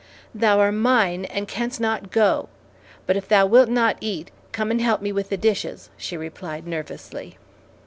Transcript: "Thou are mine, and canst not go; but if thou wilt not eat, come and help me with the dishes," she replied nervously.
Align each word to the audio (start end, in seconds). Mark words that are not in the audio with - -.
"Thou 0.33 0.59
are 0.59 0.71
mine, 0.71 1.25
and 1.25 1.47
canst 1.47 1.79
not 1.79 2.09
go; 2.09 2.49
but 3.05 3.15
if 3.15 3.27
thou 3.27 3.45
wilt 3.45 3.69
not 3.69 3.97
eat, 4.01 4.31
come 4.51 4.71
and 4.71 4.81
help 4.81 4.99
me 5.03 5.11
with 5.11 5.29
the 5.29 5.37
dishes," 5.37 5.91
she 5.95 6.17
replied 6.17 6.65
nervously. 6.65 7.37